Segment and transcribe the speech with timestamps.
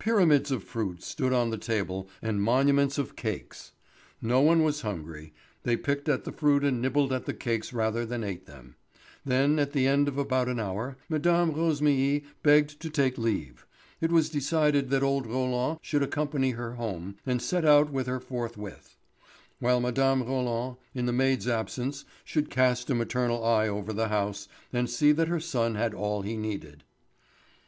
[0.00, 3.70] Pyramids of fruit stood on the table and monuments of cakes.
[4.20, 8.04] No one was hungry; they picked at the fruit and nibbled at the cakes rather
[8.04, 8.74] than ate them.
[9.24, 11.22] Then, at the end of about an hour, Mme.
[11.54, 13.64] Rosémilly begged to take leave.
[14.00, 18.18] It was decided that old Roland should accompany her home and set out with her
[18.18, 18.96] forthwith;
[19.60, 20.24] while Mme.
[20.24, 25.12] Roland, in the maid's absence, should cast a maternal eye over the house and see
[25.12, 26.82] that her son had all he needed.